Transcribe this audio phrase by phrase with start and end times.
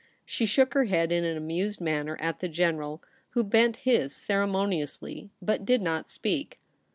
[0.25, 3.03] She shook her head in an amused manner at the General,
[3.37, 6.59] who bent his ceremoniously, but did not speak.